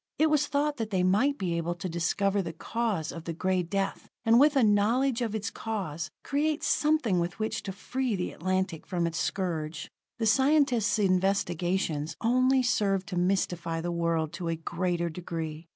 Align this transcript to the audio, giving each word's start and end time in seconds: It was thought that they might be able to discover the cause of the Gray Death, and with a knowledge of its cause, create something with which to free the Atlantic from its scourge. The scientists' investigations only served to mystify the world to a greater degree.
It 0.17 0.31
was 0.31 0.47
thought 0.47 0.77
that 0.77 0.89
they 0.89 1.03
might 1.03 1.37
be 1.37 1.55
able 1.57 1.75
to 1.75 1.87
discover 1.87 2.41
the 2.41 2.53
cause 2.53 3.11
of 3.11 3.25
the 3.25 3.33
Gray 3.33 3.61
Death, 3.61 4.09
and 4.25 4.39
with 4.39 4.55
a 4.55 4.63
knowledge 4.63 5.21
of 5.21 5.35
its 5.35 5.51
cause, 5.51 6.09
create 6.23 6.63
something 6.63 7.19
with 7.19 7.37
which 7.37 7.61
to 7.61 7.71
free 7.71 8.15
the 8.15 8.31
Atlantic 8.31 8.87
from 8.87 9.05
its 9.05 9.19
scourge. 9.19 9.91
The 10.17 10.25
scientists' 10.25 10.97
investigations 10.97 12.17
only 12.19 12.63
served 12.63 13.09
to 13.09 13.15
mystify 13.15 13.79
the 13.79 13.91
world 13.91 14.33
to 14.33 14.47
a 14.47 14.55
greater 14.55 15.07
degree. 15.09 15.67